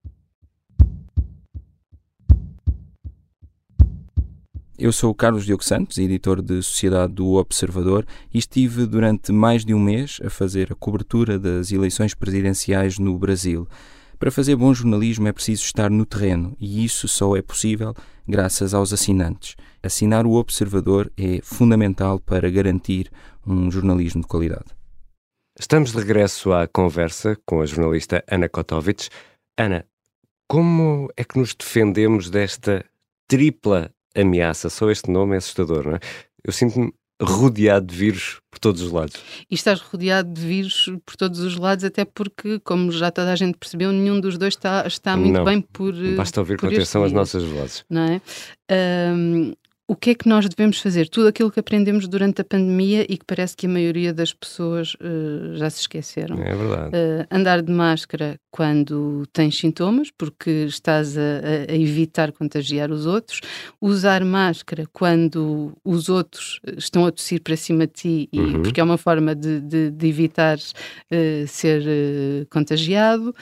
Eu 4.84 4.92
sou 4.92 5.12
o 5.12 5.16
Carlos 5.16 5.46
Diogo 5.46 5.64
Santos, 5.64 5.98
editor 5.98 6.42
de 6.42 6.62
Sociedade 6.62 7.14
do 7.14 7.36
Observador, 7.36 8.06
e 8.34 8.38
estive 8.38 8.86
durante 8.86 9.32
mais 9.32 9.64
de 9.64 9.74
um 9.74 9.80
mês 9.80 10.20
a 10.22 10.30
fazer 10.30 10.74
a 10.74 10.76
cobertura 10.76 11.40
das 11.40 11.72
eleições 11.72 12.14
presidenciais 12.14 13.00
no 13.00 13.18
Brasil. 13.18 13.66
Para 14.20 14.30
fazer 14.30 14.58
bom 14.58 14.74
jornalismo 14.74 15.26
é 15.26 15.32
preciso 15.32 15.64
estar 15.64 15.90
no 15.90 16.06
terreno 16.06 16.54
e 16.60 16.84
isso 16.84 17.08
só 17.08 17.34
é 17.38 17.42
possível 17.42 17.94
graças 18.28 18.74
aos 18.74 18.92
assinantes. 18.92 19.56
Assinar 19.82 20.26
o 20.26 20.34
Observador 20.34 21.10
é 21.16 21.40
fundamental 21.42 22.20
para 22.20 22.50
garantir 22.50 23.10
um 23.48 23.72
jornalismo 23.72 24.22
de 24.22 24.28
qualidade. 24.28 24.76
Estamos 25.58 25.94
de 25.94 25.98
regresso 26.00 26.52
à 26.52 26.68
conversa 26.68 27.38
com 27.46 27.62
a 27.62 27.66
jornalista 27.66 28.22
Ana 28.30 28.50
Kotovich. 28.50 29.10
Ana, 29.58 29.86
como 30.46 31.10
é 31.16 31.24
que 31.24 31.40
nos 31.40 31.56
defendemos 31.56 32.30
desta 32.30 32.84
tripla 33.30 33.90
ameaça. 34.16 34.70
Só 34.70 34.90
este 34.90 35.10
nome 35.10 35.36
é 35.36 35.38
assustador, 35.38 35.86
não 35.86 35.96
é? 35.96 36.00
Eu 36.44 36.52
sinto-me 36.52 36.94
rodeado 37.22 37.86
de 37.88 37.96
vírus 37.96 38.42
por 38.50 38.60
todos 38.60 38.82
os 38.82 38.92
lados. 38.92 39.16
E 39.50 39.56
estás 39.56 39.80
rodeado 39.80 40.32
de 40.32 40.42
vírus 40.42 40.92
por 41.06 41.16
todos 41.16 41.40
os 41.40 41.58
lados, 41.58 41.84
até 41.84 42.06
porque, 42.06 42.60
como 42.60 42.92
já 42.92 43.12
toda 43.12 43.32
a 43.32 43.36
gente 43.36 43.58
percebeu, 43.58 43.92
nenhum 43.92 44.20
dos 44.20 44.38
dois 44.38 44.54
está, 44.54 44.86
está 44.86 45.16
muito 45.16 45.34
não. 45.34 45.46
bem 45.46 45.62
por. 45.62 45.94
Basta 46.16 46.42
ouvir 46.42 46.60
com 46.60 46.68
atenção 46.68 47.04
as 47.04 47.12
nossas 47.12 47.44
vozes. 47.44 47.86
Não 47.90 48.02
é? 48.02 48.22
Um, 49.16 49.54
o 49.94 49.96
que 49.96 50.10
é 50.10 50.16
que 50.16 50.28
nós 50.28 50.50
devemos 50.50 50.80
fazer? 50.80 51.08
Tudo 51.08 51.28
aquilo 51.28 51.52
que 51.52 51.60
aprendemos 51.60 52.08
durante 52.08 52.42
a 52.42 52.44
pandemia 52.44 53.06
e 53.08 53.16
que 53.16 53.24
parece 53.26 53.56
que 53.56 53.68
a 53.68 53.70
maioria 53.70 54.12
das 54.12 54.34
pessoas 54.34 54.96
uh, 54.96 55.56
já 55.56 55.70
se 55.70 55.82
esqueceram. 55.82 56.42
É 56.42 56.56
verdade. 56.56 56.90
Uh, 56.90 57.28
andar 57.30 57.62
de 57.62 57.72
máscara 57.72 58.40
quando 58.50 59.24
tens 59.32 59.56
sintomas, 59.56 60.10
porque 60.18 60.50
estás 60.68 61.16
a, 61.16 61.22
a, 61.70 61.76
evitar 61.76 62.32
contagiar 62.32 62.92
os 62.92 63.06
outros. 63.06 63.40
Usar 63.80 64.26
máscara 64.26 64.86
quando 64.92 65.74
os 65.84 66.10
outros 66.10 66.60
estão 66.76 67.06
a 67.06 67.12
tossir 67.12 67.42
para 67.42 67.56
cima 67.56 67.86
de 67.86 67.94
ti, 67.94 68.30
e, 68.34 68.40
uhum. 68.40 68.64
porque 68.64 68.82
é 68.82 68.84
uma 68.84 68.98
forma 68.98 69.36
de, 69.36 69.62
de, 69.62 69.92
de 69.92 70.08
evitar 70.08 70.58
uh, 70.58 71.48
ser 71.48 71.84
contagiado. 72.50 73.34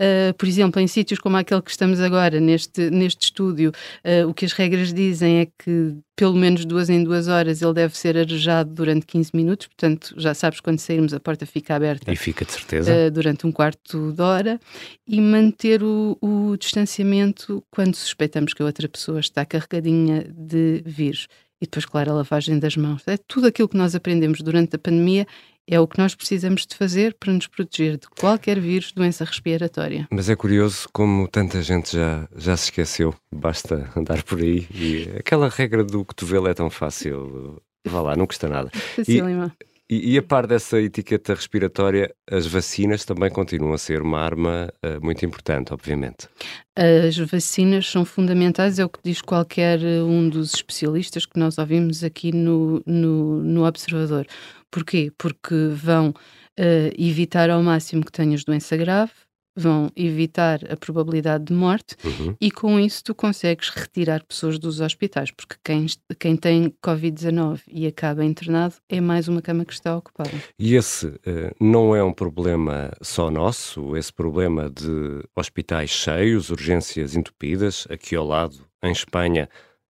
Uh, 0.00 0.32
por 0.32 0.48
exemplo, 0.48 0.80
em 0.80 0.86
sítios 0.86 1.20
como 1.20 1.36
aquele 1.36 1.60
que 1.60 1.70
estamos 1.70 2.00
agora, 2.00 2.40
neste, 2.40 2.88
neste 2.88 3.24
estúdio, 3.24 3.70
uh, 4.02 4.26
o 4.26 4.32
que 4.32 4.46
as 4.46 4.52
regras 4.52 4.94
dizem 4.94 5.40
é 5.40 5.46
que 5.58 5.94
pelo 6.16 6.34
menos 6.34 6.64
duas 6.64 6.88
em 6.88 7.04
duas 7.04 7.28
horas 7.28 7.60
ele 7.60 7.74
deve 7.74 7.96
ser 7.96 8.16
arejado 8.16 8.72
durante 8.72 9.04
15 9.04 9.30
minutos, 9.34 9.66
portanto, 9.66 10.14
já 10.16 10.32
sabes, 10.32 10.58
quando 10.60 10.78
sairmos 10.78 11.12
a 11.12 11.20
porta 11.20 11.44
fica 11.44 11.74
aberta. 11.74 12.10
E 12.10 12.16
fica 12.16 12.46
de 12.46 12.52
certeza. 12.52 12.90
Uh, 12.90 13.10
durante 13.10 13.46
um 13.46 13.52
quarto 13.52 14.12
de 14.12 14.22
hora. 14.22 14.58
E 15.06 15.20
manter 15.20 15.82
o, 15.82 16.16
o 16.22 16.56
distanciamento 16.56 17.62
quando 17.70 17.94
suspeitamos 17.94 18.54
que 18.54 18.62
a 18.62 18.64
outra 18.64 18.88
pessoa 18.88 19.20
está 19.20 19.44
carregadinha 19.44 20.24
de 20.34 20.82
vírus. 20.86 21.26
E 21.60 21.66
depois, 21.66 21.84
claro, 21.84 22.12
a 22.12 22.14
lavagem 22.14 22.58
das 22.58 22.74
mãos. 22.74 23.02
É 23.06 23.18
tudo 23.18 23.48
aquilo 23.48 23.68
que 23.68 23.76
nós 23.76 23.94
aprendemos 23.94 24.40
durante 24.40 24.76
a 24.76 24.78
pandemia 24.78 25.26
é 25.70 25.78
o 25.78 25.86
que 25.86 25.98
nós 25.98 26.16
precisamos 26.16 26.66
de 26.66 26.74
fazer 26.74 27.14
para 27.14 27.32
nos 27.32 27.46
proteger 27.46 27.96
de 27.96 28.08
qualquer 28.08 28.58
vírus, 28.58 28.90
doença 28.92 29.24
respiratória. 29.24 30.08
Mas 30.10 30.28
é 30.28 30.34
curioso 30.34 30.88
como 30.92 31.28
tanta 31.28 31.62
gente 31.62 31.92
já, 31.92 32.28
já 32.36 32.56
se 32.56 32.64
esqueceu. 32.64 33.14
Basta 33.32 33.88
andar 33.96 34.22
por 34.24 34.40
aí 34.40 34.66
e 34.74 35.08
aquela 35.16 35.48
regra 35.48 35.84
do 35.84 36.04
cotovelo 36.04 36.48
é 36.48 36.54
tão 36.54 36.68
fácil. 36.68 37.62
Vá 37.86 38.02
lá, 38.02 38.16
não 38.16 38.26
custa 38.26 38.48
nada. 38.48 38.70
Facílima. 38.96 39.54
E, 39.88 40.12
e, 40.12 40.18
a 40.18 40.22
par 40.22 40.46
dessa 40.46 40.80
etiqueta 40.80 41.34
respiratória, 41.34 42.14
as 42.30 42.46
vacinas 42.46 43.04
também 43.04 43.28
continuam 43.28 43.72
a 43.72 43.78
ser 43.78 44.00
uma 44.00 44.20
arma 44.20 44.72
uh, 44.84 45.04
muito 45.04 45.26
importante, 45.26 45.74
obviamente. 45.74 46.28
As 46.76 47.18
vacinas 47.18 47.90
são 47.90 48.04
fundamentais, 48.04 48.78
é 48.78 48.84
o 48.84 48.88
que 48.88 49.00
diz 49.02 49.20
qualquer 49.20 49.80
um 49.80 50.28
dos 50.28 50.54
especialistas 50.54 51.26
que 51.26 51.40
nós 51.40 51.58
ouvimos 51.58 52.04
aqui 52.04 52.30
no, 52.30 52.80
no, 52.86 53.42
no 53.42 53.66
Observador. 53.66 54.28
Porquê? 54.70 55.12
Porque 55.18 55.68
vão 55.72 56.10
uh, 56.10 56.92
evitar 56.96 57.50
ao 57.50 57.62
máximo 57.62 58.04
que 58.04 58.12
tenhas 58.12 58.44
doença 58.44 58.76
grave, 58.76 59.12
vão 59.56 59.90
evitar 59.96 60.60
a 60.70 60.76
probabilidade 60.76 61.44
de 61.44 61.52
morte 61.52 61.96
uhum. 62.04 62.36
e 62.40 62.50
com 62.50 62.78
isso 62.78 63.02
tu 63.04 63.14
consegues 63.14 63.68
retirar 63.68 64.24
pessoas 64.24 64.58
dos 64.58 64.80
hospitais, 64.80 65.30
porque 65.30 65.56
quem, 65.64 65.86
quem 66.18 66.36
tem 66.36 66.74
Covid-19 66.82 67.60
e 67.68 67.86
acaba 67.86 68.24
internado 68.24 68.74
é 68.88 69.00
mais 69.00 69.28
uma 69.28 69.42
cama 69.42 69.64
que 69.64 69.72
está 69.72 69.96
ocupada. 69.96 70.30
E 70.58 70.74
esse 70.74 71.06
uh, 71.06 71.54
não 71.60 71.94
é 71.94 72.02
um 72.02 72.12
problema 72.12 72.92
só 73.02 73.30
nosso, 73.30 73.96
esse 73.96 74.12
problema 74.12 74.70
de 74.70 75.22
hospitais 75.36 75.90
cheios, 75.90 76.50
urgências 76.50 77.14
entupidas, 77.16 77.86
aqui 77.90 78.14
ao 78.14 78.26
lado, 78.26 78.56
em 78.82 78.92
Espanha, 78.92 79.48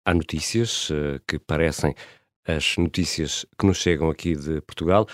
há 0.06 0.14
notícias 0.14 0.90
uh, 0.90 1.20
que 1.28 1.40
parecem 1.40 1.94
as 2.48 2.78
notícias 2.78 3.46
que 3.58 3.66
nos 3.66 3.78
chegam 3.78 4.10
aqui 4.10 4.36
de 4.36 4.62
Portugal. 4.62 5.08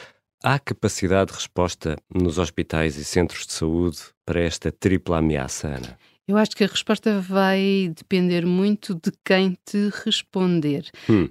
Há 0.43 0.59
capacidade 0.59 1.31
de 1.31 1.37
resposta 1.37 1.97
nos 2.13 2.37
hospitais 2.37 2.97
e 2.97 3.03
centros 3.03 3.47
de 3.47 3.53
saúde 3.53 3.97
para 4.25 4.41
esta 4.41 4.71
tripla 4.71 5.17
ameaça, 5.17 5.69
Ana? 5.69 5.97
Eu 6.27 6.37
acho 6.37 6.55
que 6.55 6.63
a 6.63 6.67
resposta 6.67 7.19
vai 7.19 7.91
depender 7.95 8.45
muito 8.45 8.93
de 8.95 9.11
quem 9.25 9.57
te 9.65 9.89
responder. 10.05 10.89
Hum. 11.09 11.29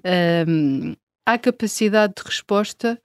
Um, 0.48 0.94
há 1.26 1.38
capacidade 1.38 2.14
de 2.16 2.22
resposta 2.22 3.00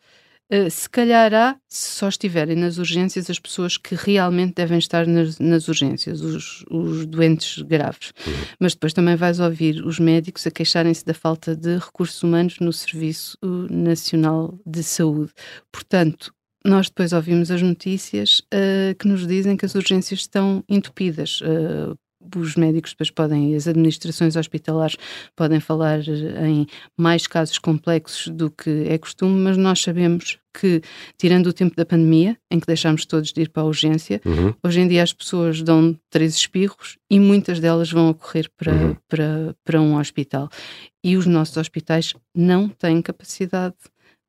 Uh, 0.52 0.70
se 0.70 0.90
calhar 0.90 1.34
há, 1.34 1.58
se 1.68 1.90
só 1.90 2.08
estiverem 2.08 2.56
nas 2.56 2.78
urgências, 2.78 3.30
as 3.30 3.38
pessoas 3.38 3.78
que 3.78 3.96
realmente 3.96 4.56
devem 4.56 4.78
estar 4.78 5.06
nas, 5.06 5.38
nas 5.40 5.68
urgências, 5.68 6.22
os, 6.22 6.64
os, 6.70 7.06
doentes 7.06 7.62
graves. 7.64 8.14
Uhum. 8.26 8.34
Mas 8.60 8.74
depois 8.74 8.94
também 8.94 9.16
vais 9.16 9.40
ouvir 9.40 9.86
os 9.86 10.00
médicos 10.00 10.48
a 10.48 10.52
queixarem-se 10.52 11.06
da 11.06 11.14
falta 11.14 11.56
de 11.56 11.78
recursos 11.78 12.24
humanos 12.24 12.60
no 12.60 12.72
Serviço 12.72 13.38
Nacional 13.70 14.58
de 14.66 14.84
Saúde. 14.84 15.34
Portanto, 15.72 16.34
nós 16.66 16.88
depois 16.88 17.14
ouvimos 17.14 17.52
as 17.52 17.62
notícias 17.62 18.40
uh, 18.54 18.96
que 18.98 19.08
nos 19.08 19.26
dizem 19.28 19.56
que 19.56 19.66
as 19.66 19.76
urgências 19.76 20.22
estão 20.22 20.64
entupidas. 20.68 21.42
Uh, 21.42 21.98
os 22.36 22.56
médicos 22.56 22.92
depois 22.92 23.12
podem, 23.12 23.56
as 23.56 23.68
administrações 23.68 24.36
hospitalares 24.36 24.98
podem 25.36 25.60
falar 25.60 26.00
em 26.08 26.66
mais 26.98 27.28
casos 27.28 27.58
complexos 27.58 28.28
do 28.28 28.50
que 28.50 28.86
é 28.88 28.98
costume, 28.98 29.40
mas 29.40 29.58
nós 29.58 29.82
sabemos 29.82 30.40
que, 30.60 30.82
tirando 31.18 31.48
o 31.48 31.54
tempo 31.54 31.76
da 31.76 31.86
pandemia, 31.86 32.38
em 32.52 32.60
que 32.60 32.66
deixámos 32.66 33.06
todos 33.06 33.32
de 33.32 33.42
ir 33.42 33.50
para 33.50 33.64
a 33.64 33.66
urgência, 33.66 34.20
uhum. 34.26 34.54
hoje 34.64 34.82
em 34.82 34.88
dia 34.88 35.04
as 35.04 35.14
pessoas 35.14 35.62
dão 35.62 35.96
três 36.10 36.36
espirros 36.36 36.98
e 37.10 37.20
muitas 37.20 37.60
delas 37.60 37.92
vão 37.92 38.10
a 38.10 38.14
correr 38.14 38.50
para, 38.58 38.74
uhum. 38.74 38.96
para, 39.08 39.56
para 39.64 39.82
um 39.82 39.98
hospital. 39.98 40.50
E 41.04 41.16
os 41.16 41.26
nossos 41.26 41.58
hospitais 41.58 42.14
não 42.36 42.68
têm 42.68 43.02
capacidade 43.02 43.76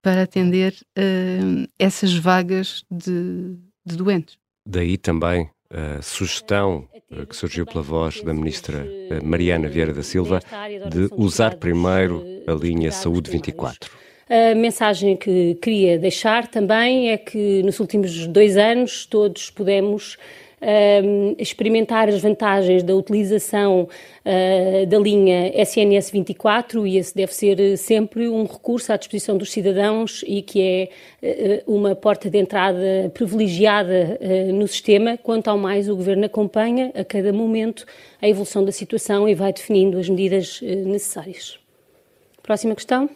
para 0.02 0.23
atender 0.23 0.75
uh, 0.97 1.69
essas 1.78 2.14
vagas 2.14 2.85
de, 2.90 3.57
de 3.85 3.97
doentes. 3.97 4.37
Daí 4.67 4.99
também 4.99 5.50
a 5.71 6.01
sugestão 6.01 6.89
eh, 7.11 7.27
que 7.27 7.37
surgiu 7.37 7.67
pela 7.67 7.83
voz 7.83 8.23
da 8.23 8.33
ministra 8.33 8.87
eh, 9.11 9.21
Mariana 9.23 9.69
Vieira 9.69 9.93
da 9.93 10.03
Silva 10.03 10.41
de 10.91 11.11
usar 11.17 11.57
primeiro 11.57 12.25
a 12.47 12.53
linha 12.53 12.91
Saúde 12.91 13.31
24. 13.31 13.91
A 14.31 14.55
mensagem 14.55 15.17
que 15.17 15.55
queria 15.57 15.99
deixar 15.99 16.47
também 16.49 17.11
é 17.11 17.17
que 17.17 17.63
nos 17.63 17.81
últimos 17.81 18.27
dois 18.27 18.57
anos 18.57 19.07
todos 19.07 19.51
pudemos 19.51 20.17
uh, 20.61 21.35
experimentar 21.38 22.09
as 22.09 22.21
vantagens 22.21 22.83
da 22.83 22.95
utilização 22.95 23.88
uh, 24.25 24.87
da 24.87 24.99
linha 24.99 25.53
SNS 25.61 26.11
24 26.11 26.87
e 26.87 26.97
esse 26.97 27.15
deve 27.15 27.35
ser 27.35 27.77
sempre 27.77 28.29
um 28.29 28.45
recurso 28.45 28.93
à 28.93 28.97
disposição 28.97 29.37
dos 29.37 29.50
cidadãos 29.50 30.25
e 30.27 30.43
que 30.43 30.61
é 31.23 31.62
uh, 31.67 31.75
uma 31.75 31.95
porta 31.95 32.31
de 32.31 32.38
entrada 32.38 33.11
privilegiada 33.15 34.19
no 34.53 34.67
sistema. 34.67 35.17
Quanto 35.17 35.49
ao 35.49 35.59
mais, 35.59 35.88
o 35.88 35.97
Governo 35.97 36.25
acompanha 36.25 36.93
a 36.95 37.05
cada 37.05 37.33
momento 37.33 37.85
a 38.21 38.29
evolução 38.29 38.65
da 38.65 38.73
situação 38.73 39.29
e 39.29 39.35
vai 39.35 39.53
definindo 39.53 39.99
as 39.99 40.09
medidas 40.09 40.61
necessárias. 40.62 41.59
Próxima 42.43 42.75
questão 42.75 43.09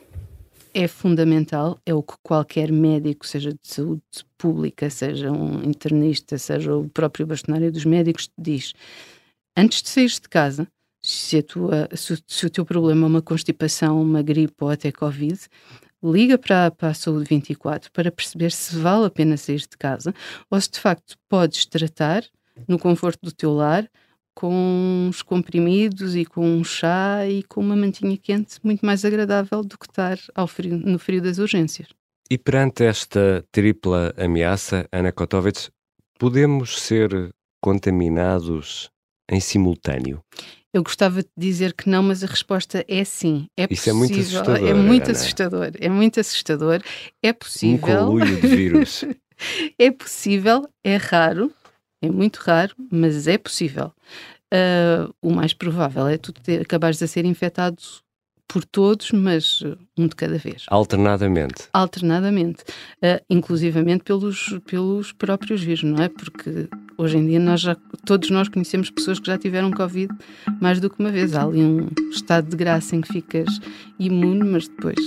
é 0.75 0.89
fundamental, 0.89 1.79
é 1.85 1.95
o 1.95 2.03
que 2.03 2.15
qualquer 2.23 2.73
médico, 2.73 3.27
seja 3.27 3.51
de 3.51 3.59
saúde 3.63 4.03
pública, 4.43 4.91
seja 4.91 5.31
um 5.31 5.63
internista, 5.63 6.37
seja 6.37 6.75
o 6.77 6.89
próprio 6.89 7.25
bastonário 7.25 7.71
dos 7.71 7.85
médicos, 7.85 8.29
diz. 8.37 8.73
Antes 9.57 9.81
de 9.83 9.89
saíres 9.89 10.19
de 10.19 10.29
casa, 10.29 10.67
se, 11.01 11.41
tua, 11.43 11.89
se, 11.95 12.21
se, 12.27 12.47
o 12.47 12.51
teu 12.51 12.65
problema 12.65 13.07
é 13.07 13.09
uma 13.09 13.23
constipação, 13.23 14.03
uma 14.03 14.21
gripe 14.21 14.55
ou 14.61 14.69
até 14.69 14.91
Covid, 14.91 15.39
liga 16.03 16.37
para, 16.37 16.73
para 16.73 16.89
a 16.89 16.95
Saúde 16.95 17.29
24 17.29 17.93
para 17.93 18.11
perceber 18.11 18.51
se 18.51 18.77
vale 18.77 19.07
a 19.07 19.11
pena 19.11 19.37
sair 19.37 19.61
de 19.61 19.79
casa 19.79 20.13
ou 20.51 20.61
se 20.61 20.71
de 20.73 20.81
facto 20.81 21.17
podes 21.29 21.65
tratar 21.65 22.25
no 22.67 22.81
conforto 22.81 23.21
do 23.23 23.31
teu 23.31 23.53
lar 23.53 23.89
com 24.35 25.07
uns 25.09 25.23
comprimidos 25.23 26.17
e 26.17 26.25
com 26.25 26.45
um 26.45 26.65
chá 26.65 27.29
e 27.29 27.45
com 27.45 27.61
uma 27.61 27.77
mantinha 27.77 28.17
quente 28.17 28.59
muito 28.65 28.85
mais 28.85 29.05
agradável 29.05 29.63
do 29.63 29.79
que 29.79 29.87
estar 29.87 30.19
frio, 30.49 30.77
no 30.79 30.99
frio 30.99 31.23
das 31.23 31.39
urgências. 31.39 31.87
E 32.33 32.39
perante 32.39 32.83
esta 32.83 33.45
tripla 33.53 34.15
ameaça, 34.17 34.89
Ana 34.91 35.13
Kotovits, 35.13 35.71
podemos 36.19 36.81
ser 36.81 37.31
contaminados 37.63 38.89
em 39.31 39.39
simultâneo? 39.39 40.25
Eu 40.73 40.83
gostava 40.83 41.23
de 41.23 41.29
dizer 41.37 41.75
que 41.75 41.91
não, 41.91 42.03
mas 42.03 42.25
a 42.25 42.27
resposta 42.27 42.83
é 42.89 43.05
sim. 43.05 43.49
É 43.55 43.65
Isso 43.71 43.85
possível. 43.85 43.93
é 43.93 43.99
muito 43.99 44.19
assustador. 44.19 44.67
É 44.67 44.73
muito 44.73 45.03
Ana. 45.03 45.13
assustador. 45.13 45.71
É 45.79 45.89
muito 45.91 46.21
assustador. 46.21 46.83
É 47.23 47.33
possível. 47.35 48.09
Um 48.09 48.25
de 48.25 48.35
vírus. 48.37 49.05
é 49.79 49.91
possível, 49.91 50.67
é 50.83 50.97
raro, 50.97 51.53
é 52.01 52.09
muito 52.09 52.39
raro, 52.39 52.75
mas 52.91 53.29
é 53.29 53.37
possível. 53.37 53.93
Uh, 54.51 55.13
o 55.21 55.35
mais 55.35 55.53
provável 55.53 56.09
é 56.09 56.17
tu 56.17 56.33
acabares 56.63 57.03
a 57.03 57.07
ser 57.07 57.27
infectado 57.27 57.83
por 58.53 58.65
todos, 58.67 59.11
mas 59.13 59.65
um 59.97 60.07
de 60.07 60.15
cada 60.15 60.37
vez. 60.37 60.67
Alternadamente. 60.69 61.69
Alternadamente. 61.73 62.63
Uh, 63.03 63.25
inclusivamente 63.31 64.05
pelos, 64.05 64.59
pelos 64.67 65.11
próprios 65.11 65.63
vírus, 65.63 65.83
não 65.83 66.03
é? 66.03 66.09
Porque 66.11 66.69
hoje 66.99 67.17
em 67.17 67.27
dia 67.27 67.41
nós 67.41 67.63
já, 67.63 67.75
todos 68.05 68.29
nós 68.29 68.49
conhecemos 68.49 68.91
pessoas 68.91 69.19
que 69.19 69.27
já 69.27 69.39
tiveram 69.39 69.71
Covid 69.71 70.13
mais 70.61 70.81
do 70.81 70.91
que 70.91 71.01
uma 71.01 71.11
vez. 71.11 71.35
Há 71.35 71.45
ali 71.45 71.63
um 71.63 71.89
estado 72.11 72.51
de 72.51 72.57
graça 72.57 72.95
em 72.95 73.01
que 73.01 73.11
ficas 73.11 73.49
imune, 73.99 74.45
mas 74.45 74.69
depois 74.69 74.99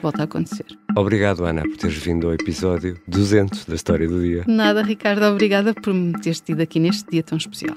volta 0.00 0.22
a 0.22 0.24
acontecer. 0.24 0.66
Obrigado, 0.96 1.44
Ana, 1.44 1.62
por 1.62 1.76
teres 1.76 1.96
vindo 1.96 2.28
ao 2.28 2.34
episódio 2.34 2.96
200 3.08 3.64
da 3.64 3.74
História 3.74 4.06
do 4.06 4.22
Dia. 4.22 4.44
Nada, 4.46 4.82
Ricardo, 4.82 5.24
obrigada 5.24 5.74
por 5.74 5.92
me 5.92 6.12
teres 6.20 6.40
tido 6.40 6.60
aqui 6.60 6.78
neste 6.78 7.10
dia 7.10 7.22
tão 7.22 7.38
especial. 7.38 7.76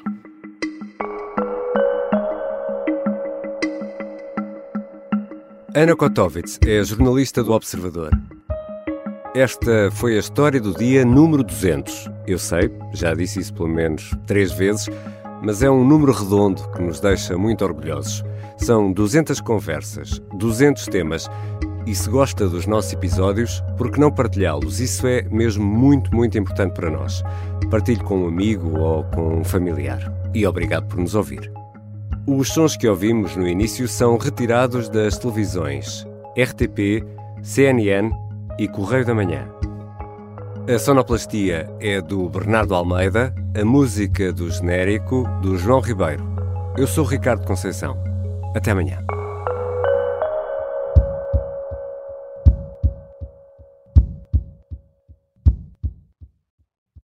Ana 5.78 5.96
Kotovitz 5.96 6.58
é 6.66 6.84
jornalista 6.84 7.44
do 7.44 7.52
Observador. 7.52 8.10
Esta 9.36 9.92
foi 9.92 10.16
a 10.16 10.20
história 10.20 10.60
do 10.60 10.74
dia 10.74 11.06
número 11.06 11.44
200. 11.44 12.10
Eu 12.26 12.40
sei, 12.40 12.72
já 12.94 13.14
disse 13.14 13.42
isso 13.42 13.54
pelo 13.54 13.70
menos 13.70 14.10
três 14.26 14.52
vezes, 14.52 14.90
mas 15.44 15.62
é 15.62 15.70
um 15.70 15.86
número 15.86 16.12
redondo 16.12 16.68
que 16.72 16.82
nos 16.82 17.00
deixa 17.00 17.38
muito 17.38 17.64
orgulhosos. 17.64 18.24
São 18.58 18.92
200 18.92 19.40
conversas, 19.40 20.20
200 20.40 20.88
temas 20.88 21.30
e 21.86 21.94
se 21.94 22.10
gosta 22.10 22.48
dos 22.48 22.66
nossos 22.66 22.94
episódios, 22.94 23.62
por 23.78 23.92
que 23.92 24.00
não 24.00 24.12
partilhá-los? 24.12 24.80
Isso 24.80 25.06
é 25.06 25.22
mesmo 25.30 25.64
muito, 25.64 26.10
muito 26.12 26.40
importante 26.40 26.74
para 26.74 26.90
nós. 26.90 27.22
Partilhe 27.70 28.04
com 28.04 28.24
um 28.24 28.28
amigo 28.28 28.80
ou 28.80 29.04
com 29.04 29.42
um 29.42 29.44
familiar. 29.44 30.12
E 30.34 30.44
obrigado 30.44 30.88
por 30.88 30.98
nos 30.98 31.14
ouvir. 31.14 31.52
Os 32.30 32.50
sons 32.50 32.76
que 32.76 32.86
ouvimos 32.86 33.38
no 33.38 33.48
início 33.48 33.88
são 33.88 34.18
retirados 34.18 34.90
das 34.90 35.18
televisões 35.18 36.06
RTP, 36.38 37.02
CNN 37.42 38.12
e 38.60 38.68
Correio 38.68 39.06
da 39.06 39.16
Manhã. 39.16 39.48
A 40.68 40.78
sonoplastia 40.78 41.74
é 41.80 42.02
do 42.02 42.28
Bernardo 42.28 42.76
Almeida, 42.76 43.34
a 43.58 43.64
música 43.64 44.34
do 44.34 44.52
genérico 44.52 45.24
do 45.42 45.58
João 45.58 45.80
Ribeiro. 45.80 46.22
Eu 46.78 46.86
sou 46.86 47.06
Ricardo 47.06 47.48
Conceição. 47.48 47.98
Até 48.54 48.72
amanhã. 48.72 49.00